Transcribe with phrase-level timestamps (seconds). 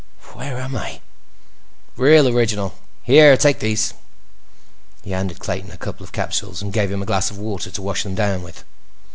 [0.33, 0.99] "Where am I?"
[1.95, 2.73] "Real original.
[3.03, 3.93] Here, take these."
[5.03, 7.81] He handed Clayton a couple of capsules, and gave him a glass of water to
[7.83, 8.63] wash them down with.